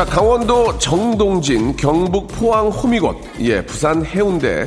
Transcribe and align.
자 0.00 0.06
강원도 0.06 0.78
정동진 0.78 1.76
경북 1.76 2.26
포항 2.28 2.68
호미곶 2.68 3.14
예 3.40 3.60
부산 3.60 4.02
해운대 4.02 4.66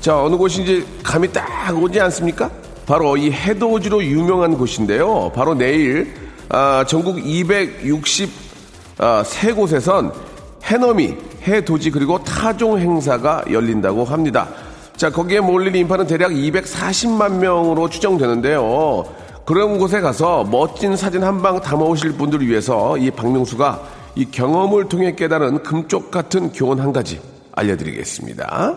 자 0.00 0.24
어느 0.24 0.34
곳인지 0.34 0.86
감이 1.02 1.30
딱 1.30 1.76
오지 1.76 2.00
않습니까 2.00 2.50
바로 2.86 3.14
이 3.18 3.30
해돋이로 3.30 4.02
유명한 4.02 4.56
곳인데요 4.56 5.30
바로 5.34 5.52
내일 5.52 6.14
아, 6.48 6.82
전국 6.88 7.18
260 7.18 8.30
아, 8.96 9.22
해넘이, 10.64 11.16
해돋이 11.46 11.90
그리고 11.90 12.24
타종 12.24 12.78
행사가 12.78 13.44
열린다고 13.50 14.06
합니다. 14.06 14.48
자 14.96 15.10
거기에 15.10 15.40
몰릴 15.40 15.76
인파는 15.76 16.06
대략 16.06 16.30
240만 16.30 17.32
명으로 17.32 17.90
추정되는데요. 17.90 19.04
그런 19.44 19.76
곳에 19.76 20.00
가서 20.00 20.44
멋진 20.44 20.96
사진 20.96 21.22
한 21.24 21.42
방 21.42 21.60
담아오실 21.60 22.12
분들을 22.12 22.46
위해서 22.46 22.96
이 22.96 23.10
박명수가 23.10 24.01
이 24.14 24.26
경험을 24.30 24.88
통해 24.88 25.14
깨달은 25.14 25.62
금쪽 25.62 26.10
같은 26.10 26.52
교훈 26.52 26.80
한 26.80 26.92
가지 26.92 27.20
알려드리겠습니다. 27.52 28.76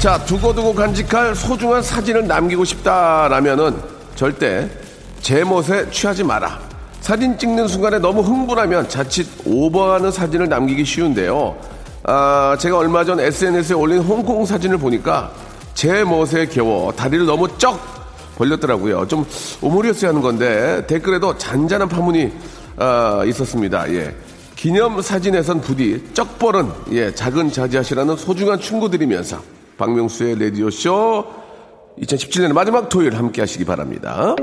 자, 0.00 0.18
두고두고 0.24 0.74
간직할 0.74 1.34
소중한 1.34 1.80
사진을 1.80 2.26
남기고 2.26 2.64
싶다라면은 2.64 3.76
절대 4.16 4.68
제 5.20 5.44
멋에 5.44 5.88
취하지 5.90 6.24
마라. 6.24 6.58
사진 7.00 7.38
찍는 7.38 7.68
순간에 7.68 7.98
너무 7.98 8.20
흥분하면 8.20 8.88
자칫 8.88 9.26
오버하는 9.46 10.10
사진을 10.10 10.48
남기기 10.48 10.84
쉬운데요. 10.84 11.56
아, 12.04 12.56
제가 12.58 12.78
얼마 12.78 13.04
전 13.04 13.20
SNS에 13.20 13.74
올린 13.74 14.00
홍콩 14.00 14.44
사진을 14.44 14.76
보니까 14.78 15.32
제 15.74 16.04
멋에 16.04 16.46
겨워 16.46 16.92
다리를 16.92 17.24
너무 17.24 17.46
쩍 17.58 18.01
벌렸더라고요. 18.42 19.06
좀 19.06 19.24
오므렸어야 19.60 20.10
하는 20.10 20.20
건데 20.20 20.84
댓글에도 20.86 21.38
잔잔한 21.38 21.88
파문이 21.88 22.32
아, 22.76 23.22
있었습니다. 23.26 23.92
예. 23.92 24.14
기념 24.56 25.00
사진에선 25.00 25.60
부디 25.60 26.02
쩍 26.14 26.38
벌은 26.38 26.68
예, 26.92 27.12
작은 27.12 27.50
자지하시라는 27.52 28.16
소중한 28.16 28.60
충고 28.60 28.88
드리면서 28.88 29.40
박명수의 29.76 30.38
라디오 30.38 30.70
쇼 30.70 31.24
2017년 32.00 32.52
마지막 32.52 32.88
토요일 32.88 33.16
함께 33.16 33.42
하시기 33.42 33.64
바랍니다. 33.64 34.34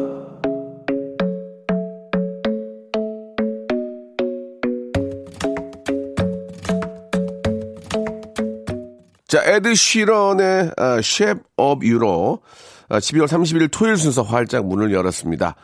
자, 9.27 9.43
에드 9.45 9.75
시런의 9.75 10.71
아, 10.75 10.97
Shape 10.97 11.43
of 11.55 11.85
You로 11.87 12.39
아, 12.41 12.78
12월 12.89 13.27
30일 13.27 13.69
토요일 13.71 13.97
순서 13.97 14.23
활짝 14.23 14.65
문을 14.65 14.91
열었습니다. 14.91 15.55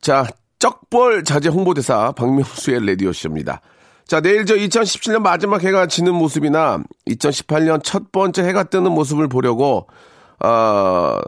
자, 0.00 0.26
쩍벌 0.58 1.24
자제 1.24 1.48
홍보대사 1.48 2.12
박명수의 2.12 2.86
라디오쇼입니다. 2.86 3.60
자, 4.06 4.20
내일 4.20 4.46
저 4.46 4.54
2017년 4.54 5.20
마지막 5.20 5.62
해가 5.62 5.86
지는 5.86 6.14
모습이나 6.14 6.82
2018년 7.08 7.82
첫 7.84 8.10
번째 8.10 8.42
해가 8.42 8.64
뜨는 8.64 8.92
모습을 8.92 9.28
보려고 9.28 9.86
아, 10.40 11.20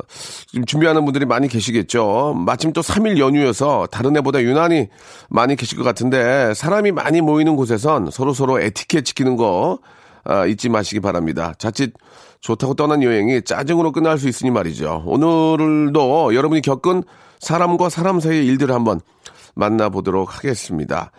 지금 0.47 0.65
준비하는 0.65 1.05
분들이 1.05 1.27
많이 1.27 1.49
계시겠죠. 1.49 2.35
마침 2.35 2.73
또 2.73 2.81
3일 2.81 3.19
연휴여서 3.19 3.89
다른 3.91 4.17
해보다 4.17 4.41
유난히 4.41 4.89
많이 5.29 5.57
계실 5.57 5.77
것 5.77 5.85
같은데 5.85 6.55
사람이 6.55 6.93
많이 6.93 7.21
모이는 7.21 7.57
곳에선 7.57 8.11
서로 8.11 8.33
서로 8.33 8.61
에티켓 8.61 9.05
지키는 9.05 9.37
거 9.37 9.79
아, 10.25 10.47
잊지 10.47 10.69
마시기 10.69 11.01
바랍니다. 11.01 11.55
자칫 11.59 11.93
좋다고 12.41 12.75
떠난 12.75 13.03
여행이 13.03 13.43
짜증으로 13.43 13.93
끝날 13.93 14.19
수 14.19 14.29
있으니 14.29 14.51
말이죠. 14.51 15.03
오늘도 15.07 16.35
여러분이 16.35 16.63
겪은 16.63 17.03
사람과 17.39 17.89
사람 17.89 18.21
사이의 18.21 18.47
일들을 18.47 18.75
한번 18.75 19.01
만나보도록 19.55 20.37
하겠습니다. 20.37 21.13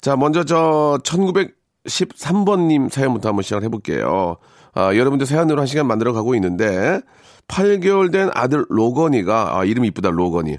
자, 0.00 0.16
먼저 0.16 0.44
저 0.44 0.98
1913번님 1.04 2.90
사연부터 2.90 3.28
한번 3.28 3.42
시작을 3.42 3.64
해볼게요. 3.64 4.36
아, 4.74 4.94
여러분들 4.96 5.26
사연으로 5.26 5.60
한 5.60 5.66
시간 5.66 5.86
만들어 5.86 6.12
가고 6.12 6.34
있는데 6.34 7.00
8개월 7.48 8.10
된 8.10 8.30
아들 8.34 8.64
로건이가 8.68 9.58
아, 9.58 9.64
이름이 9.64 9.88
이쁘다 9.88 10.10
로건이 10.10 10.56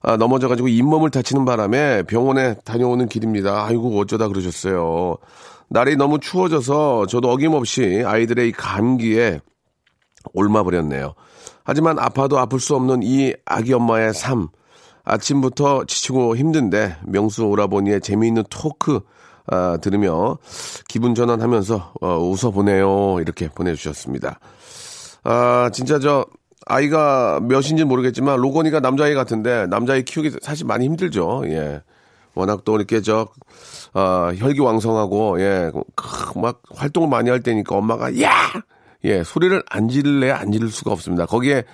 아, 0.00 0.16
넘어져가지고 0.16 0.68
잇몸을 0.68 1.10
다치는 1.10 1.44
바람에 1.44 2.04
병원에 2.04 2.54
다녀오는 2.64 3.08
길입니다. 3.08 3.66
아이고 3.66 3.98
어쩌다 4.00 4.28
그러셨어요. 4.28 5.16
날이 5.72 5.96
너무 5.96 6.20
추워져서 6.20 7.06
저도 7.06 7.30
어김없이 7.30 8.02
아이들의 8.04 8.48
이 8.50 8.52
감기에 8.52 9.40
옮아버렸네요. 10.34 11.14
하지만 11.64 11.98
아파도 11.98 12.38
아플 12.38 12.60
수 12.60 12.76
없는 12.76 13.00
이 13.02 13.32
아기 13.44 13.72
엄마의 13.72 14.12
삶. 14.12 14.48
아침부터 15.04 15.84
지치고 15.86 16.36
힘든데 16.36 16.98
명수 17.06 17.46
오라버니의 17.46 18.02
재미있는 18.02 18.44
토크 18.50 19.00
아, 19.46 19.76
들으며 19.78 20.38
기분 20.88 21.14
전환하면서 21.14 21.94
어, 22.00 22.18
웃어보네요. 22.18 23.18
이렇게 23.20 23.48
보내주셨습니다. 23.48 24.38
아, 25.24 25.70
진짜 25.72 25.98
저 25.98 26.26
아이가 26.66 27.40
몇인지 27.40 27.84
모르겠지만 27.84 28.38
로건이가 28.38 28.80
남자아이 28.80 29.14
같은데 29.14 29.66
남자아이 29.66 30.04
키우기 30.04 30.36
사실 30.42 30.66
많이 30.66 30.84
힘들죠. 30.84 31.42
예. 31.46 31.82
워낙 32.34 32.64
또 32.64 32.76
이렇게 32.76 33.00
저 33.00 33.28
어, 33.94 34.30
혈기왕성하고 34.34 35.40
예, 35.40 35.70
막 36.36 36.62
활동을 36.74 37.08
많이 37.08 37.30
할 37.30 37.42
때니까 37.42 37.76
엄마가 37.76 38.20
야! 38.22 38.30
예, 39.04 39.22
소리를 39.24 39.62
안 39.68 39.88
지를래 39.88 40.30
안 40.30 40.52
지를 40.52 40.68
수가 40.68 40.92
없습니다. 40.92 41.26
거기에 41.26 41.64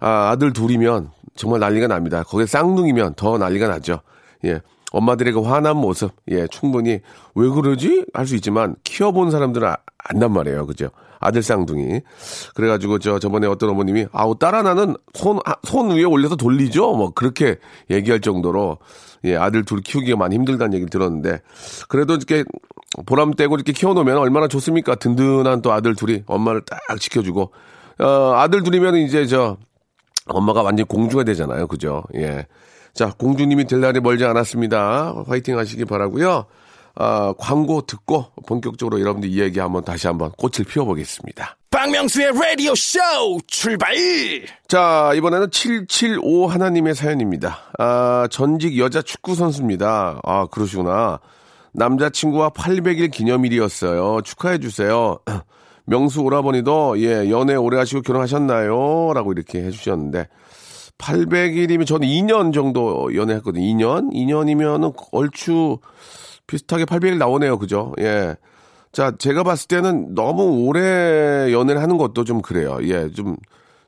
아, 0.00 0.30
아들 0.30 0.52
둘이면 0.52 1.10
정말 1.36 1.60
난리가 1.60 1.86
납니다. 1.86 2.22
거기에 2.24 2.46
쌍둥이면 2.46 3.14
더 3.14 3.38
난리가 3.38 3.68
나죠. 3.68 4.00
예. 4.44 4.60
엄마들의 4.92 5.32
그 5.32 5.40
화난 5.42 5.76
모습, 5.76 6.12
예, 6.30 6.46
충분히 6.48 7.00
왜 7.34 7.48
그러지? 7.48 8.06
할 8.12 8.26
수 8.26 8.34
있지만 8.36 8.76
키워본 8.84 9.30
사람들은 9.30 9.68
아, 9.68 9.76
안단 9.98 10.32
말이에요. 10.32 10.66
그죠? 10.66 10.90
아들 11.20 11.42
쌍둥이. 11.42 12.00
그래가지고 12.54 12.98
저 12.98 13.18
저번에 13.18 13.46
어떤 13.46 13.70
어머님이 13.70 14.06
아우 14.12 14.38
딸 14.38 14.54
하나는 14.54 14.96
손, 15.14 15.38
아, 15.44 15.54
손 15.64 15.90
위에 15.90 16.04
올려서 16.04 16.36
돌리죠? 16.36 16.94
뭐 16.94 17.10
그렇게 17.10 17.58
얘기할 17.90 18.20
정도로 18.20 18.78
예, 19.24 19.36
아들 19.36 19.64
둘 19.64 19.80
키우기가 19.82 20.16
많이 20.16 20.34
힘들다는 20.36 20.72
얘기를 20.74 20.88
들었는데 20.88 21.40
그래도 21.88 22.14
이렇게 22.14 22.44
보람 23.06 23.34
떼고 23.34 23.54
이렇게 23.54 23.72
키워놓으면 23.72 24.16
얼마나 24.16 24.48
좋습니까? 24.48 24.94
든든한 24.96 25.62
또 25.62 25.72
아들 25.72 25.94
둘이 25.94 26.22
엄마를 26.26 26.62
딱 26.62 26.80
지켜주고 26.98 27.52
어, 28.00 28.32
아들 28.36 28.62
둘이면 28.62 28.96
이제 28.96 29.26
저 29.26 29.58
엄마가 30.26 30.62
완전 30.62 30.86
공주가 30.86 31.22
되잖아요. 31.24 31.66
그죠? 31.66 32.02
예. 32.14 32.46
자, 32.94 33.12
공주님이 33.18 33.64
될 33.66 33.80
날이 33.80 34.00
멀지 34.00 34.24
않았습니다. 34.24 35.24
화이팅 35.26 35.58
하시기 35.58 35.84
바라고요 35.84 36.46
아, 36.96 37.32
광고 37.38 37.82
듣고 37.82 38.26
본격적으로 38.46 39.00
여러분들 39.00 39.30
이야기 39.30 39.58
한번 39.60 39.84
다시 39.84 40.06
한번 40.06 40.32
꽃을 40.32 40.66
피워보겠습니다. 40.68 41.56
박명수의 41.70 42.32
라디오 42.32 42.74
쇼 42.74 42.98
출발! 43.46 43.94
자, 44.66 45.12
이번에는 45.14 45.50
775 45.50 46.48
하나님의 46.48 46.94
사연입니다. 46.94 47.60
아, 47.78 48.26
전직 48.30 48.76
여자 48.76 49.02
축구 49.02 49.34
선수입니다. 49.34 50.20
아, 50.24 50.46
그러시구나. 50.50 51.20
남자친구와 51.72 52.50
800일 52.50 53.12
기념일이었어요. 53.12 54.22
축하해주세요. 54.22 55.20
명수 55.84 56.22
오라버니도, 56.22 57.00
예, 57.00 57.30
연애 57.30 57.54
오래 57.54 57.78
하시고 57.78 58.02
결혼하셨나요? 58.02 59.12
라고 59.14 59.32
이렇게 59.32 59.62
해주셨는데, 59.62 60.28
800일이면 61.00 61.86
저는 61.86 62.06
2년 62.06 62.52
정도 62.52 63.14
연애했거든요. 63.14 63.64
2년? 63.64 64.12
2년이면은 64.12 64.94
얼추 65.12 65.78
비슷하게 66.46 66.84
800일 66.84 67.18
나오네요. 67.18 67.58
그죠? 67.58 67.94
예. 67.98 68.36
자, 68.92 69.12
제가 69.16 69.42
봤을 69.44 69.68
때는 69.68 70.14
너무 70.14 70.66
오래 70.66 71.52
연애를 71.52 71.80
하는 71.80 71.96
것도 71.96 72.24
좀 72.24 72.42
그래요. 72.42 72.78
예, 72.82 73.08
좀 73.10 73.36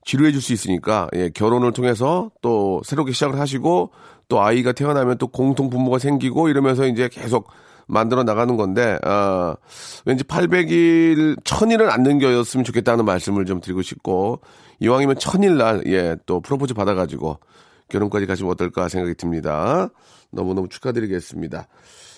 지루해 0.05 0.33
줄수 0.33 0.53
있으니까, 0.53 1.09
예, 1.15 1.29
결혼을 1.29 1.73
통해서 1.73 2.31
또 2.41 2.81
새롭게 2.85 3.13
시작을 3.13 3.39
하시고, 3.39 3.91
또 4.29 4.41
아이가 4.41 4.73
태어나면 4.73 5.19
또 5.19 5.27
공통 5.27 5.71
부모가 5.71 5.99
생기고 5.99 6.49
이러면서 6.49 6.87
이제 6.87 7.09
계속 7.11 7.49
만들어 7.87 8.23
나가는 8.25 8.57
건데, 8.57 8.99
아, 9.03 9.57
왠지 10.05 10.25
800일, 10.25 11.43
1000일은 11.43 11.89
안 11.91 12.03
넘겨였으면 12.03 12.65
좋겠다는 12.65 13.05
말씀을 13.05 13.45
좀 13.45 13.61
드리고 13.61 13.83
싶고, 13.83 14.41
이왕이면 14.81 15.17
1000일 15.17 15.57
날, 15.57 15.83
예, 15.87 16.17
또 16.27 16.41
프로포즈 16.41 16.75
받아가지고, 16.75 17.39
결혼까지 17.89 18.27
가시면 18.27 18.53
어떨까 18.53 18.89
생각이 18.89 19.15
듭니다. 19.15 19.89
너무너무 20.31 20.69
축하드리겠습니다. 20.69 21.67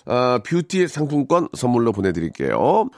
아, 0.07 0.39
뷰티 0.45 0.87
상품권 0.87 1.47
선물로 1.53 1.91
보내드릴게요. 1.91 2.89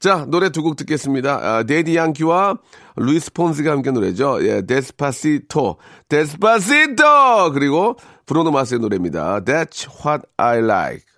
자, 0.00 0.24
노래 0.28 0.50
두 0.50 0.62
곡 0.62 0.76
듣겠습니다. 0.76 1.38
아, 1.42 1.62
대디 1.62 1.94
양키와 1.94 2.56
루이스 2.96 3.32
폰시가 3.34 3.70
함께 3.70 3.90
노래죠. 3.90 4.38
예, 4.46 4.62
Despacito, 4.66 5.76
Despacito! 6.08 7.52
그리고 7.52 7.96
브루노 8.26 8.50
마스의 8.50 8.80
노래입니다. 8.80 9.40
That's 9.40 9.86
what 10.04 10.26
I 10.38 10.58
like. 10.58 11.13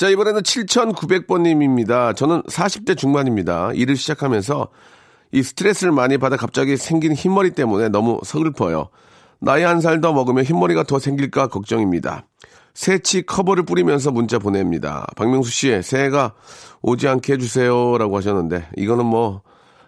자, 0.00 0.08
이번에는 0.08 0.40
7,900번님입니다. 0.40 2.16
저는 2.16 2.40
40대 2.44 2.96
중반입니다. 2.96 3.72
일을 3.74 3.96
시작하면서 3.96 4.68
이 5.32 5.42
스트레스를 5.42 5.92
많이 5.92 6.16
받아 6.16 6.38
갑자기 6.38 6.78
생긴 6.78 7.12
흰머리 7.12 7.50
때문에 7.50 7.90
너무 7.90 8.18
서글퍼요. 8.24 8.88
나이 9.40 9.62
한 9.62 9.82
살 9.82 10.00
더 10.00 10.14
먹으면 10.14 10.44
흰머리가 10.44 10.84
더 10.84 10.98
생길까 10.98 11.48
걱정입니다. 11.48 12.24
새치 12.72 13.26
커버를 13.26 13.64
뿌리면서 13.64 14.10
문자 14.10 14.38
보냅니다. 14.38 15.06
박명수 15.16 15.50
씨, 15.50 15.82
새해가 15.82 16.32
오지 16.80 17.06
않게 17.06 17.34
해주세요 17.34 17.98
라고 17.98 18.16
하셨는데 18.16 18.68
이거는 18.78 19.04
뭐 19.04 19.42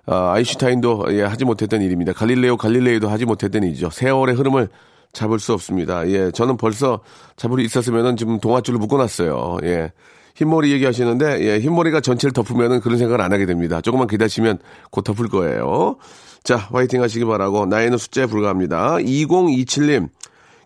아, 0.04 0.32
아인슈타인도 0.34 1.06
예, 1.12 1.22
하지 1.22 1.46
못했던 1.46 1.80
일입니다. 1.80 2.12
갈릴레오 2.12 2.58
갈릴레이도 2.58 3.08
하지 3.08 3.24
못했던 3.24 3.62
일이죠. 3.62 3.88
세월의 3.88 4.34
흐름을 4.34 4.68
잡을 5.12 5.38
수 5.38 5.52
없습니다. 5.52 6.08
예, 6.08 6.30
저는 6.30 6.56
벌써 6.56 7.00
잡을 7.36 7.58
수 7.60 7.64
있었으면은 7.64 8.16
지금 8.16 8.40
동아줄을 8.40 8.78
묶어놨어요. 8.78 9.58
예. 9.64 9.92
흰머리 10.34 10.72
얘기하시는데, 10.72 11.40
예, 11.42 11.58
흰머리가 11.60 12.00
전체를 12.00 12.32
덮으면은 12.32 12.80
그런 12.80 12.96
생각을 12.98 13.20
안 13.20 13.32
하게 13.32 13.44
됩니다. 13.44 13.80
조금만 13.82 14.08
기다리시면 14.08 14.58
곧 14.90 15.02
덮을 15.02 15.28
거예요. 15.28 15.96
자, 16.42 16.56
화이팅 16.56 17.02
하시기 17.02 17.24
바라고, 17.26 17.66
나이는 17.66 17.98
숫자에 17.98 18.26
불과합니다. 18.26 18.96
2027님, 18.96 20.08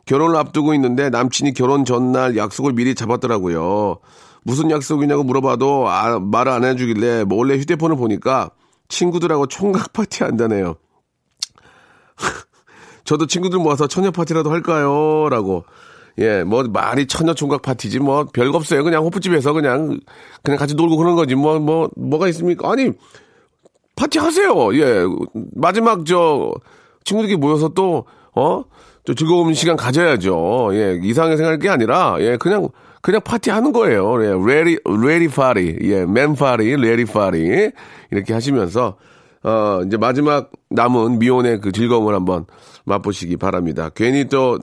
결혼을 0.06 0.36
앞두고 0.36 0.72
있는데 0.74 1.10
남친이 1.10 1.52
결혼 1.52 1.84
전날 1.84 2.36
약속을 2.36 2.72
미리 2.72 2.94
잡았더라고요. 2.94 3.98
무슨 4.44 4.70
약속이냐고 4.70 5.24
물어봐도 5.24 5.88
아, 5.88 6.20
말을 6.20 6.52
안 6.52 6.64
해주길래 6.64 7.24
몰래 7.24 7.58
휴대폰을 7.58 7.96
보니까 7.96 8.50
친구들하고 8.88 9.48
총각 9.48 9.92
파티 9.92 10.22
한다네요. 10.22 10.76
저도 13.06 13.26
친구들 13.26 13.58
모아서 13.58 13.86
처녀 13.86 14.10
파티라도 14.10 14.50
할까요? 14.50 15.28
라고. 15.30 15.64
예, 16.18 16.44
뭐, 16.44 16.62
말이 16.64 17.06
처녀 17.06 17.34
총각 17.34 17.62
파티지, 17.62 18.00
뭐, 18.00 18.24
별거 18.32 18.56
없어요. 18.56 18.82
그냥 18.82 19.04
호프집에서 19.04 19.52
그냥, 19.52 20.00
그냥 20.42 20.58
같이 20.58 20.74
놀고 20.74 20.96
그런 20.96 21.14
거지. 21.14 21.34
뭐, 21.34 21.58
뭐, 21.58 21.90
뭐가 21.94 22.28
있습니까? 22.28 22.70
아니, 22.70 22.90
파티 23.96 24.18
하세요. 24.18 24.74
예, 24.74 25.04
마지막 25.54 26.06
저, 26.06 26.52
친구들끼리 27.04 27.38
모여서 27.38 27.68
또, 27.68 28.06
어? 28.34 28.64
또 29.04 29.14
즐거운 29.14 29.52
시간 29.54 29.76
가져야죠. 29.76 30.70
예, 30.72 30.98
이상하게 31.02 31.36
생각할 31.36 31.58
게 31.58 31.68
아니라, 31.68 32.16
예, 32.20 32.36
그냥, 32.38 32.68
그냥 33.02 33.20
파티 33.22 33.50
하는 33.50 33.72
거예요. 33.72 34.24
예, 34.24 34.32
lady, 34.44 34.78
lady 34.86 35.28
party. 35.28 35.78
예, 35.82 36.06
man 36.06 36.34
party, 36.34 36.76
lady 36.76 37.04
party. 37.04 37.70
이렇게 38.10 38.32
하시면서, 38.32 38.96
어, 39.44 39.82
이제 39.86 39.96
마지막 39.96 40.50
남은 40.70 41.18
미혼의 41.18 41.60
그 41.60 41.72
즐거움을 41.72 42.14
한번 42.14 42.46
맛보시기 42.86 43.36
바랍니다. 43.36 43.90
괜히 43.94 44.24
또, 44.24 44.58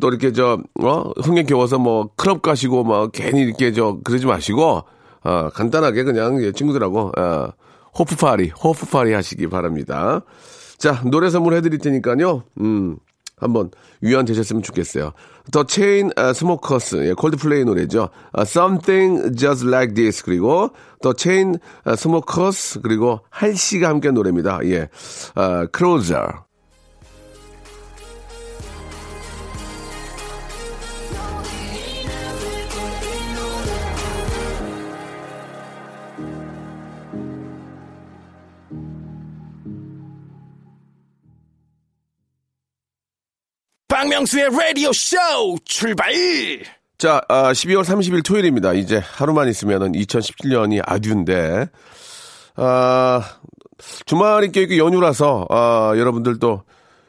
또 0.00 0.08
이렇게 0.08 0.32
저, 0.32 0.58
어, 0.80 1.10
흥에 1.22 1.42
겨워서 1.42 1.78
뭐 1.78 2.10
클럽 2.16 2.42
가시고 2.42 2.84
뭐 2.84 3.08
괜히 3.08 3.42
이렇게 3.42 3.72
저, 3.72 3.98
그러지 4.04 4.26
마시고, 4.26 4.84
어, 5.24 5.48
간단하게 5.52 6.04
그냥 6.04 6.52
친구들하고, 6.54 7.12
어, 7.18 7.48
호프 7.98 8.22
party, 8.22 8.50
호프 8.50 8.81
party 8.81 9.12
하시기 9.12 9.48
바랍니다. 9.48 10.22
자, 10.76 11.02
노래 11.04 11.30
선물 11.30 11.54
해드릴 11.54 11.78
테니까요, 11.78 12.44
음, 12.60 12.96
한번 13.40 13.70
위안 14.00 14.24
되셨으면 14.24 14.62
좋겠어요. 14.62 15.12
더 15.52 15.64
체인스모커스 15.64 17.08
예, 17.08 17.12
콜드플레이 17.14 17.64
노래죠. 17.64 18.10
아, 18.32 18.42
Something 18.42 19.36
Just 19.36 19.66
Like 19.66 19.94
This 19.94 20.24
그리고 20.24 20.70
더 21.02 21.12
체인 21.12 21.56
스모커스 21.96 22.80
그리고 22.80 23.20
할씨가 23.30 23.88
함께 23.88 24.10
노래입니다. 24.10 24.60
예, 24.64 24.88
아, 25.34 25.66
Closer. 25.76 26.47
박명수의 44.08 44.48
라디오 44.50 44.90
쇼 44.90 45.16
출발! 45.66 46.10
자, 46.96 47.20
아, 47.28 47.52
12월 47.52 47.82
30일 47.82 48.24
토요일입니다. 48.24 48.72
이제 48.72 49.02
하루만 49.04 49.48
있으면은 49.48 49.92
2017년이 49.92 50.80
아듀인데, 50.82 51.66
아, 52.56 53.22
주말이 54.06 54.50
껴있고 54.50 54.78
연휴라서, 54.78 55.46
아, 55.50 55.92
여러분들도 55.94 56.62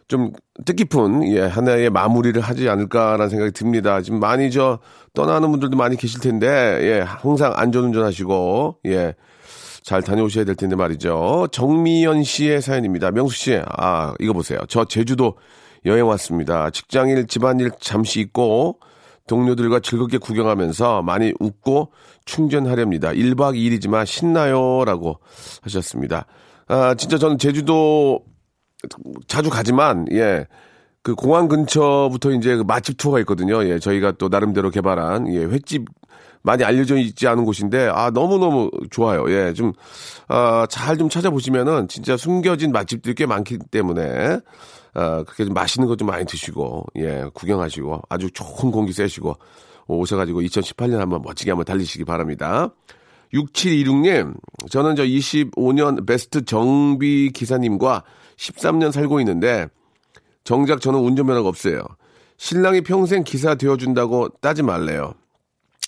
좀 0.10 0.34
뜻깊은, 0.66 1.31
예, 1.31 1.42
하나의 1.42 1.90
마무리를 1.90 2.40
하지 2.42 2.68
않을까라는 2.68 3.30
생각이 3.30 3.51
듭니다. 3.54 4.01
지금 4.01 4.19
많이 4.19 4.51
저, 4.51 4.80
떠나는 5.13 5.51
분들도 5.51 5.78
많이 5.78 5.96
계실 5.96 6.19
텐데, 6.19 6.48
예, 6.81 7.00
항상 7.00 7.54
안전운전 7.56 8.04
하시고, 8.04 8.80
예, 8.88 9.16
잘 9.84 10.01
다녀오셔야 10.01 10.44
될 10.44 10.56
텐데 10.56 10.75
말이죠. 10.75 11.48
정미연 11.54 12.24
씨의 12.24 12.62
사연입니다. 12.62 13.12
명수 13.12 13.38
씨, 13.38 13.62
아, 13.66 14.13
이거 14.19 14.34
보세요. 14.34 14.60
저 14.68 14.84
제주도 14.84 15.36
여행 15.86 16.08
왔습니다. 16.08 16.70
직장일, 16.70 17.28
집안일 17.28 17.72
잠시 17.80 18.20
있고 18.20 18.80
동료들과 19.27 19.80
즐겁게 19.80 20.18
구경하면서 20.18 21.03
많이 21.03 21.34
웃고 21.39 21.92
충전하렵니다. 22.25 23.12
1박 23.12 23.56
2일이지만 23.56 24.06
신나요. 24.06 24.84
라고 24.86 25.20
하셨습니다. 25.62 26.25
아, 26.68 26.96
진짜 26.96 27.18
저는 27.18 27.38
제주도 27.38 28.24
자주 29.27 29.50
가지만, 29.50 30.06
예. 30.12 30.48
그 31.01 31.15
공항 31.15 31.48
근처부터 31.48 32.32
이제 32.32 32.56
그 32.58 32.63
맛집 32.63 32.98
투어가 32.98 33.20
있거든요. 33.22 33.63
예. 33.65 33.79
저희가 33.79 34.13
또 34.13 34.27
나름대로 34.29 34.70
개발한, 34.70 35.34
예. 35.34 35.39
횟집 35.46 35.86
많이 36.41 36.63
알려져 36.63 36.98
있지 36.98 37.27
않은 37.27 37.46
곳인데, 37.46 37.89
아, 37.94 38.10
너무너무 38.12 38.70
좋아요. 38.91 39.25
예. 39.29 39.53
좀, 39.53 39.74
아, 40.27 40.65
잘좀 40.70 41.10
찾아보시면은 41.10 41.88
진짜 41.88 42.18
숨겨진 42.18 42.72
맛집들이 42.72 43.15
꽤 43.15 43.25
많기 43.25 43.58
때문에, 43.72 44.39
어, 44.96 45.24
그렇게 45.24 45.46
좀 45.46 45.53
맛있는 45.53 45.88
것 45.88 45.96
좀 45.98 46.08
많이 46.08 46.25
드시고, 46.25 46.86
예, 46.98 47.25
구경하시고, 47.34 48.01
아주 48.10 48.32
좋은 48.32 48.72
공기 48.72 48.91
쐬시고, 48.94 49.36
오셔 49.88 50.18
가지고 50.18 50.41
2018년 50.41 50.98
한번 50.98 51.22
멋지게 51.24 51.51
한번 51.51 51.65
달리시기 51.65 52.06
바랍니다. 52.06 52.70
6726님, 53.34 54.36
저는 54.70 54.96
저 54.96 55.03
25년 55.03 56.06
베스트 56.08 56.44
정비 56.46 57.32
기사님과 57.34 58.03
13년 58.38 58.91
살고 58.91 59.20
있는데, 59.22 59.68
정작 60.43 60.81
저는 60.81 61.00
운전면허가 61.00 61.48
없어요. 61.48 61.81
신랑이 62.38 62.81
평생 62.81 63.24
기사 63.24 63.55
되어준다고 63.55 64.29
따지 64.41 64.63
말래요. 64.63 65.13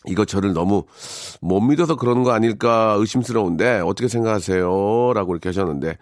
이거 0.08 0.26
저를 0.26 0.54
너무 0.54 0.86
못 1.42 1.62
믿어서 1.62 1.96
그러는 1.96 2.24
거 2.24 2.32
아닐까 2.32 2.96
의심스러운데, 3.00 3.80
어떻게 3.80 4.08
생각하세요? 4.08 5.14
라고 5.14 5.34
이렇게 5.34 5.50
하셨는데, 5.50 5.98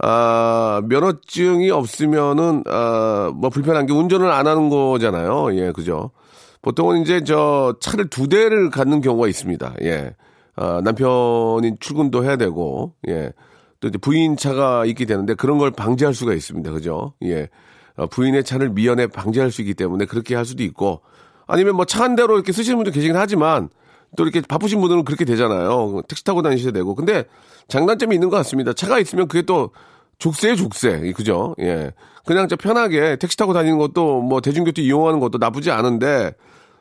아, 0.00 0.82
면허증이 0.84 1.70
없으면은, 1.70 2.64
아, 2.66 3.32
뭐 3.34 3.50
불편한 3.50 3.86
게 3.86 3.92
운전을 3.92 4.30
안 4.30 4.46
하는 4.46 4.68
거잖아요. 4.68 5.54
예, 5.56 5.72
그죠. 5.72 6.10
보통은 6.62 7.02
이제 7.02 7.22
저 7.22 7.76
차를 7.80 8.10
두 8.10 8.28
대를 8.28 8.70
갖는 8.70 9.00
경우가 9.00 9.28
있습니다. 9.28 9.74
예. 9.82 10.14
아, 10.56 10.80
남편이 10.82 11.76
출근도 11.78 12.24
해야 12.24 12.36
되고, 12.36 12.94
예. 13.08 13.32
또 13.80 13.88
이제 13.88 13.98
부인 13.98 14.36
차가 14.36 14.84
있게 14.84 15.04
되는데 15.04 15.34
그런 15.34 15.58
걸 15.58 15.70
방지할 15.70 16.12
수가 16.12 16.34
있습니다. 16.34 16.72
그죠? 16.72 17.14
예. 17.22 17.48
어, 17.98 18.06
부인의 18.06 18.44
차를 18.44 18.70
미연에 18.70 19.06
방지할 19.08 19.50
수 19.50 19.60
있기 19.60 19.74
때문에 19.74 20.06
그렇게 20.06 20.34
할 20.34 20.46
수도 20.46 20.62
있고, 20.62 21.02
아니면 21.46 21.76
뭐 21.76 21.84
차 21.84 22.02
한 22.02 22.14
대로 22.16 22.34
이렇게 22.36 22.52
쓰시는 22.52 22.78
분도 22.78 22.90
계시긴 22.90 23.16
하지만, 23.16 23.68
또 24.16 24.22
이렇게 24.24 24.40
바쁘신 24.40 24.80
분들은 24.80 25.04
그렇게 25.04 25.24
되잖아요. 25.26 26.00
택시 26.08 26.24
타고 26.24 26.40
다니셔야 26.40 26.72
되고. 26.72 26.94
근데 26.94 27.24
장단점이 27.68 28.14
있는 28.16 28.30
것 28.30 28.36
같습니다. 28.38 28.72
차가 28.72 28.98
있으면 28.98 29.28
그게 29.28 29.42
또 29.42 29.70
족쇄에 30.18 30.56
족쇄. 30.56 31.12
그죠? 31.12 31.54
예. 31.60 31.92
그냥 32.24 32.48
저 32.48 32.56
편하게 32.56 33.16
택시 33.16 33.36
타고 33.36 33.52
다니는 33.52 33.76
것도 33.78 34.22
뭐 34.22 34.40
대중교통 34.40 34.82
이용하는 34.84 35.20
것도 35.20 35.36
나쁘지 35.38 35.70
않은데 35.70 36.32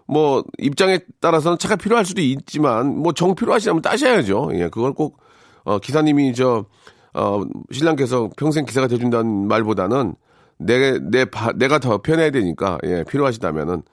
뭐 0.07 0.43
입장에 0.57 1.00
따라서는 1.19 1.57
차가 1.57 1.75
필요할 1.75 2.05
수도 2.05 2.21
있지만 2.21 2.95
뭐 2.97 3.12
정 3.13 3.36
필요하시다면 3.36 3.81
따셔야죠. 3.81 4.51
예. 4.53 4.69
그걸 4.69 4.93
꼭 4.93 5.17
어, 5.65 5.79
기사님이 5.79 6.33
저 6.33 6.65
어, 7.13 7.41
신랑께서 7.71 8.29
평생 8.38 8.63
기사가 8.65 8.88
돼준다는 8.88 9.47
말보다는 9.50 10.15
내, 10.59 10.99
내, 10.99 11.25
바, 11.25 11.51
내가 11.53 11.79
더 11.79 12.01
편해야 12.01 12.31
되니까, 12.31 12.77
예, 12.83 13.03
필요하시다면은, 13.07 13.83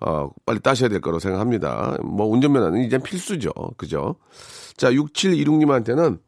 어, 0.00 0.30
빨리 0.46 0.60
따셔야 0.60 0.88
될 0.88 1.00
거라고 1.00 1.18
생각합니다. 1.20 1.98
뭐, 2.02 2.26
운전면허는 2.26 2.80
이제 2.82 2.98
필수죠. 2.98 3.52
그죠? 3.76 4.16
자, 4.76 4.90
6726님한테는 4.90 6.18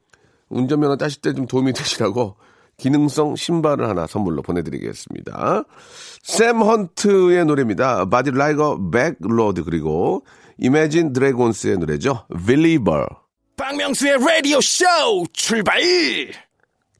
운전면허 0.51 0.97
따실 0.97 1.23
때 1.23 1.33
좀 1.33 1.47
도움이 1.47 1.73
되시라고 1.75 2.37
기능성 2.77 3.37
신발을 3.37 3.89
하나 3.89 4.07
선물로 4.07 4.43
보내드리겠습니다. 4.43 5.65
샘 6.23 6.61
헌트의 6.61 7.45
노래입니다. 7.47 8.05
Body 8.07 8.31
Like 8.33 8.79
a 8.91 8.99
Back 8.99 9.32
Road 9.32 9.65
그리고 9.65 10.25
이매진 10.59 11.13
드래곤스의 11.13 11.79
노래죠. 11.79 12.27
Believer. 12.47 13.07
박명수의 13.57 14.19
라디오 14.19 14.61
쇼 14.61 14.85
출발! 15.33 15.81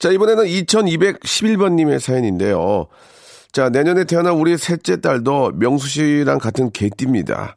자, 0.03 0.11
이번에는 0.11 0.47
2211번님의 0.47 2.01
사연인데요. 2.01 2.89
자, 3.53 3.69
내년에 3.69 4.03
태어난 4.03 4.35
우리 4.35 4.59
셋째 4.59 5.01
딸도 5.01 5.53
명수 5.55 5.89
씨랑 5.89 6.39
같은 6.39 6.73
개띠입니다. 6.73 7.55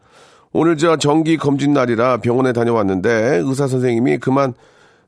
오늘 0.51 0.77
저 0.77 0.95
정기 0.95 1.37
검진 1.37 1.73
날이라 1.73 2.17
병원에 2.17 2.53
다녀왔는데 2.53 3.41
의사 3.43 3.67
선생님이 3.67 4.19
그만 4.19 4.53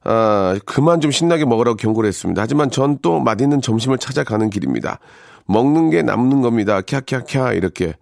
아, 0.04 0.58
그만 0.66 1.00
좀 1.00 1.12
신나게 1.12 1.46
먹으라고 1.46 1.78
경고를 1.78 2.08
했습니다. 2.08 2.42
하지만 2.42 2.72
전 2.72 2.98
또 3.04 3.20
맛있는 3.20 3.62
점심을 3.62 4.00
찾아가는 4.00 4.50
길입니다. 4.50 4.98
먹는 5.46 5.92
게 5.92 6.02
남는 6.02 6.42
겁니다. 6.42 6.82
캬캬캬 6.82 7.56
이렇게 7.56 7.94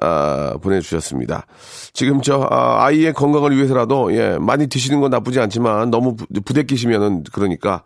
아, 0.00 0.54
보내주셨습니다. 0.62 1.44
지금 1.92 2.22
저 2.22 2.48
아, 2.50 2.90
이의 2.90 3.12
건강을 3.12 3.54
위해서라도 3.54 4.16
예 4.16 4.38
많이 4.40 4.66
드시는 4.66 5.02
건 5.02 5.10
나쁘지 5.10 5.40
않지만 5.40 5.90
너무 5.90 6.16
부, 6.16 6.24
부대끼시면은 6.42 7.24
그러니까 7.34 7.82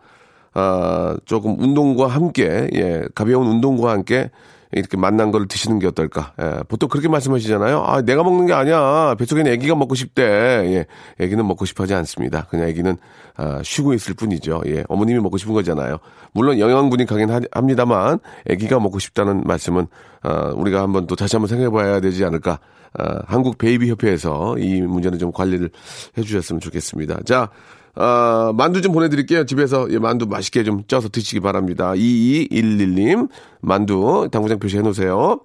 아, 0.54 1.16
조금 1.24 1.58
운동과 1.58 2.08
함께 2.08 2.68
예 2.74 3.02
가벼운 3.14 3.46
운동과 3.46 3.92
함께 3.92 4.30
이렇게 4.72 4.96
만난 4.96 5.30
걸 5.30 5.46
드시는 5.46 5.78
게 5.78 5.86
어떨까? 5.86 6.32
예, 6.40 6.62
보통 6.66 6.88
그렇게 6.88 7.08
말씀하시잖아요. 7.08 7.82
아, 7.82 8.00
내가 8.02 8.22
먹는 8.22 8.46
게 8.46 8.54
아니야. 8.54 9.14
뱃속에는 9.18 9.52
아기가 9.52 9.74
먹고 9.74 9.94
싶대. 9.94 10.22
예, 10.22 10.86
아기는 11.22 11.46
먹고 11.46 11.66
싶어 11.66 11.84
하지 11.84 11.94
않습니다. 11.94 12.46
그냥 12.48 12.68
아기는 12.68 12.96
아, 13.36 13.60
쉬고 13.62 13.92
있을 13.92 14.14
뿐이죠. 14.14 14.62
예, 14.66 14.84
어머님이 14.88 15.20
먹고 15.20 15.36
싶은 15.36 15.52
거잖아요. 15.52 15.98
물론 16.32 16.58
영양분이 16.58 17.04
강긴 17.04 17.46
합니다만 17.52 18.18
아기가 18.50 18.80
먹고 18.80 18.98
싶다는 18.98 19.42
말씀은 19.44 19.86
아, 20.22 20.52
우리가 20.56 20.80
한번 20.80 21.06
또 21.06 21.16
다시 21.16 21.36
한번 21.36 21.48
생각해 21.48 21.70
봐야 21.70 22.00
되지 22.00 22.24
않을까? 22.24 22.58
아, 22.98 23.20
한국 23.26 23.58
베이비 23.58 23.90
협회에서 23.90 24.56
이 24.58 24.80
문제는 24.80 25.18
좀 25.18 25.32
관리를 25.32 25.68
해 26.16 26.22
주셨으면 26.22 26.60
좋겠습니다. 26.60 27.20
자, 27.26 27.50
어, 27.94 28.52
만두 28.54 28.80
좀 28.80 28.92
보내드릴게요. 28.92 29.44
집에서 29.44 29.86
예, 29.90 29.98
만두 29.98 30.26
맛있게 30.26 30.64
좀 30.64 30.84
쪄서 30.86 31.08
드시기 31.10 31.40
바랍니다. 31.40 31.92
2211님, 31.92 33.28
만두 33.60 34.28
당구장 34.32 34.58
표시해 34.58 34.82
놓으세요. 34.82 35.40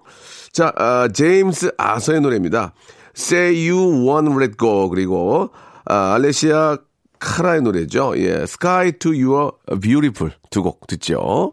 자, 0.52 0.68
어, 0.78 1.08
제임스 1.12 1.72
아서의 1.76 2.20
노래입니다. 2.22 2.72
Say 3.16 3.68
You 3.68 4.08
Want 4.08 4.30
Let 4.40 4.56
Go. 4.58 4.88
그리고, 4.88 5.50
아, 5.84 6.14
알레시아 6.14 6.78
카라의 7.18 7.62
노래죠. 7.62 8.14
예, 8.16 8.42
Sky 8.42 8.92
to 8.92 9.12
Your 9.12 9.52
Beautiful 9.80 10.32
두 10.50 10.62
곡 10.62 10.86
듣죠. 10.86 11.52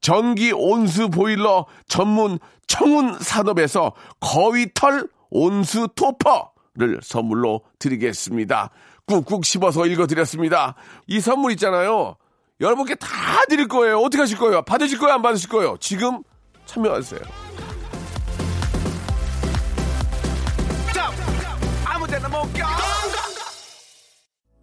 전기 0.00 0.52
온수 0.52 1.10
보일러 1.10 1.66
전문 1.86 2.38
청운 2.66 3.18
산업에서 3.18 3.92
거위털 4.20 5.08
온수 5.30 5.88
토퍼를 5.94 7.00
선물로 7.02 7.62
드리겠습니다. 7.78 8.70
꾹꾹 9.06 9.42
씹어서 9.44 9.86
읽어드렸습니다. 9.86 10.74
이 11.06 11.20
선물 11.20 11.52
있잖아요. 11.52 12.16
여러분께 12.60 12.94
다 12.96 13.08
드릴 13.48 13.68
거예요. 13.68 13.98
어떻게 13.98 14.20
하실 14.20 14.38
거예요? 14.38 14.62
받으실 14.62 14.98
거예요? 14.98 15.14
안 15.14 15.22
받으실 15.22 15.48
거예요? 15.48 15.76
지금 15.80 16.22
참여하세요. 16.66 17.20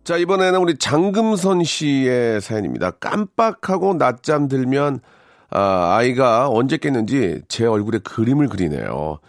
자, 0.03 0.15
이번에는 0.15 0.59
우리 0.61 0.77
장금선 0.77 1.65
씨의 1.65 2.39
사연입니다. 2.39 2.91
깜빡하고 2.91 3.95
낮잠 3.95 4.47
들면 4.47 5.01
아, 5.49 5.95
아이가 5.97 6.49
언제 6.49 6.77
깼는지 6.77 7.41
제 7.47 7.65
얼굴에 7.65 7.99
그림을 7.99 8.49
그리네요. 8.49 9.19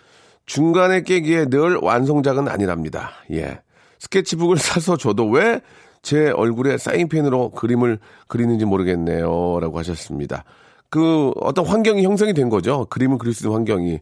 중간에 0.46 1.02
깨기에 1.02 1.46
늘 1.46 1.76
완성작은 1.76 2.48
아니랍니다. 2.48 3.10
예. 3.32 3.60
스케치북을 3.98 4.56
사서 4.58 4.96
줘도 4.96 5.28
왜 5.28 5.60
제 6.02 6.30
얼굴에 6.30 6.78
사인펜으로 6.78 7.50
그림을 7.50 7.98
그리는지 8.28 8.64
모르겠네요. 8.64 9.58
라고 9.60 9.78
하셨습니다. 9.78 10.44
그 10.90 11.32
어떤 11.40 11.66
환경이 11.66 12.02
형성이 12.04 12.32
된 12.32 12.48
거죠. 12.48 12.87
그림을 12.87 13.18
그릴 13.18 13.34
수 13.34 13.44
있는 13.44 13.56
환경이. 13.56 13.98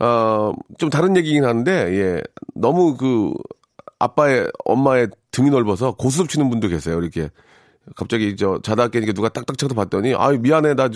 어, 0.00 0.52
좀 0.78 0.90
다른 0.90 1.16
얘기긴 1.16 1.44
한데, 1.44 1.72
예. 1.72 2.22
너무 2.54 2.96
그 2.96 3.32
아빠의 3.98 4.48
엄마의 4.64 5.08
등이 5.30 5.50
넓어서 5.50 5.92
고스톱 5.92 6.28
치는 6.28 6.50
분도 6.50 6.68
계세요. 6.68 6.98
이렇게 7.00 7.30
갑자기 7.94 8.34
저 8.36 8.58
자다 8.62 8.88
깨니까 8.88 9.12
누가 9.12 9.28
딱딱 9.28 9.56
쳐서 9.56 9.74
봤더니 9.74 10.14
아 10.14 10.30
미안해 10.30 10.74
나 10.74 10.88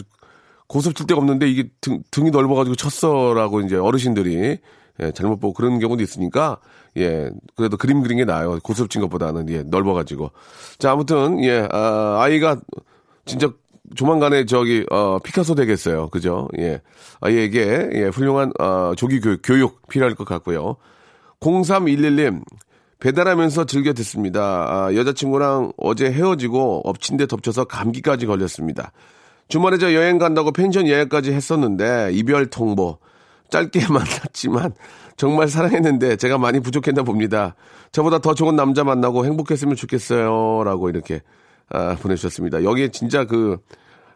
고스톱 0.68 0.94
칠 0.94 1.06
데가 1.06 1.18
없는데 1.18 1.48
이게 1.48 1.68
등, 1.80 2.02
등이 2.10 2.30
넓어가지고 2.30 2.76
쳤어라고 2.76 3.62
이제 3.62 3.76
어르신들이 3.76 4.58
예, 5.00 5.12
잘못 5.12 5.38
보고 5.38 5.54
그런 5.54 5.78
경우도 5.78 6.02
있으니까 6.02 6.58
예 6.96 7.30
그래도 7.56 7.76
그림 7.76 8.02
그린 8.02 8.18
게 8.18 8.25
나아요. 8.25 8.58
고스톱 8.62 8.90
친 8.90 9.00
것보다는 9.00 9.48
예 9.50 9.62
넓어가지고. 9.62 10.30
자 10.78 10.92
아무튼 10.92 11.42
예 11.44 11.66
아, 11.70 12.18
아이가 12.20 12.60
진짜 13.25 13.50
조만간에 13.94 14.44
저기 14.44 14.84
어 14.90 15.18
피카소 15.18 15.54
되겠어요. 15.54 16.08
그죠? 16.08 16.48
예. 16.58 16.82
아이에게 17.20 17.90
예 17.94 18.04
훌륭한 18.04 18.52
어 18.58 18.92
조기 18.96 19.20
교육, 19.20 19.40
교육 19.42 19.88
필요할 19.88 20.14
것 20.14 20.26
같고요. 20.26 20.76
0311님 21.40 22.42
배달하면서 22.98 23.64
즐겨 23.66 23.92
듣습니다. 23.92 24.66
아, 24.68 24.94
여자친구랑 24.94 25.72
어제 25.76 26.10
헤어지고 26.10 26.82
엎친 26.84 27.16
데 27.16 27.26
덮쳐서 27.26 27.64
감기까지 27.64 28.26
걸렸습니다. 28.26 28.92
주말에 29.49 29.78
저 29.78 29.95
여행 29.95 30.19
간다고 30.19 30.52
펜션 30.52 30.87
예약까지 30.87 31.33
했었는데 31.33 32.11
이별 32.12 32.47
통보. 32.47 32.99
짧게 33.50 33.87
만났지만 33.90 34.75
정말 35.17 35.49
사랑했는데 35.49 36.17
제가 36.17 36.38
많이 36.38 36.61
부족했나 36.61 37.02
봅니다. 37.02 37.55
저보다 37.93 38.19
더 38.19 38.35
좋은 38.35 38.57
남자 38.57 38.85
만나고 38.85 39.25
행복했으면 39.25 39.75
좋겠어요. 39.75 40.62
라고 40.64 40.90
이렇게 40.90 41.23
아, 41.71 41.97
보내주셨습니다. 41.97 42.62
여기에 42.62 42.88
진짜 42.88 43.25
그, 43.25 43.59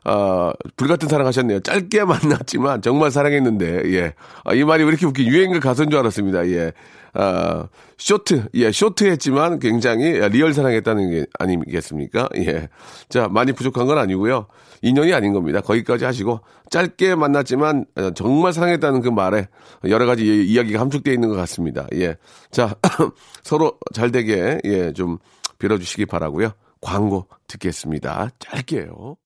아, 0.04 0.52
불같은 0.76 1.08
사랑하셨네요. 1.08 1.60
짧게 1.60 2.04
만났지만 2.04 2.82
정말 2.82 3.10
사랑했는데, 3.10 3.82
예. 3.94 4.14
아, 4.44 4.54
이 4.54 4.64
말이 4.64 4.82
왜 4.82 4.88
이렇게 4.88 5.06
웃기 5.06 5.26
유행가 5.26 5.60
가수인 5.60 5.90
줄 5.90 5.98
알았습니다. 6.00 6.48
예. 6.48 6.72
아, 7.14 7.68
short, 7.98 8.48
예, 8.54 8.72
short 8.72 9.04
했지만 9.04 9.58
굉장히 9.58 10.18
real 10.30 10.54
사랑했다는 10.54 11.10
게 11.10 11.26
아니겠습니까? 11.38 12.28
예. 12.36 12.68
자, 13.08 13.28
많이 13.28 13.52
부족한 13.52 13.86
건 13.86 13.98
아니고요. 13.98 14.46
인연이 14.80 15.12
아닌 15.14 15.32
겁니다. 15.32 15.60
거기까지 15.60 16.04
하시고, 16.04 16.40
짧게 16.70 17.14
만났지만 17.14 17.84
정말 18.14 18.52
사랑했다는 18.52 19.02
그 19.02 19.08
말에 19.10 19.46
여러 19.84 20.06
가지 20.06 20.24
이야기가 20.24 20.80
함축되어 20.80 21.14
있는 21.14 21.28
것 21.28 21.36
같습니다. 21.36 21.86
예. 21.94 22.16
자, 22.50 22.74
서로 23.44 23.78
잘 23.94 24.10
되게, 24.10 24.58
예, 24.64 24.92
좀 24.92 25.18
빌어주시기 25.58 26.06
바라고요 26.06 26.52
광고 26.80 27.28
듣겠습니다. 27.46 28.30
짧게요. 28.40 29.16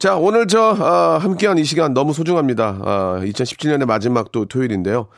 자, 0.00 0.16
오늘 0.16 0.46
저, 0.46 0.74
아, 0.80 1.18
함께한 1.18 1.58
이 1.58 1.64
시간 1.64 1.92
너무 1.92 2.14
소중합니다. 2.14 2.80
아, 2.82 3.20
2017년의 3.22 3.84
마지막 3.84 4.32
또 4.32 4.46
토요일인데요. 4.46 5.08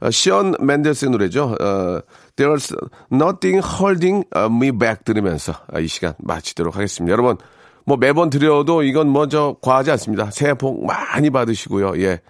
어, 0.00 0.10
시언 0.10 0.54
맨델스의 0.60 1.10
노래죠. 1.10 1.56
어, 1.58 2.00
There's 2.36 2.76
Nothing 3.10 3.66
Holding 3.66 4.28
Me 4.36 4.72
Back 4.72 5.04
들으면서 5.06 5.54
아, 5.72 5.80
이 5.80 5.86
시간 5.86 6.12
마치도록 6.18 6.76
하겠습니다. 6.76 7.10
여러분, 7.10 7.38
뭐 7.86 7.96
매번 7.96 8.28
드려도 8.28 8.82
이건 8.82 9.08
뭐저 9.08 9.56
과하지 9.62 9.90
않습니다. 9.92 10.30
새해 10.30 10.52
복 10.52 10.84
많이 10.84 11.30
받으시고요. 11.30 11.98
예. 12.02 12.20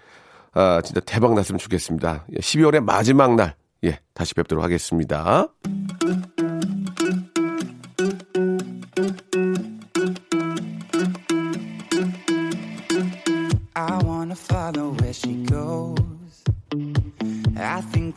아, 0.53 0.81
진짜 0.85 1.01
대박 1.01 1.33
났으면 1.33 1.59
좋겠습니다. 1.59 2.25
12월의 2.39 2.75
예, 2.75 2.79
마지막 2.79 3.35
날, 3.35 3.55
예, 3.83 3.99
다시 4.13 4.33
뵙도록 4.33 4.63
하겠습니다. 4.63 5.49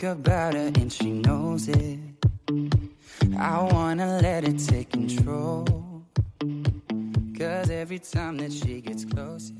Think 0.01 0.19
about 0.19 0.55
her 0.55 0.73
and 0.77 0.91
she 0.91 1.11
knows 1.11 1.69
it. 1.69 1.99
I 3.39 3.63
wanna 3.71 4.19
let 4.23 4.45
it 4.45 4.59
take 4.59 4.91
control. 4.91 5.67
Cause 7.39 7.71
every 7.71 7.99
time 7.99 8.39
that 8.39 8.53
she 8.53 8.81
gets 8.81 9.05
close. 9.05 9.53